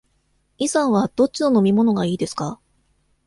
[0.57, 2.59] イさんはどっちの飲み物がいいですか。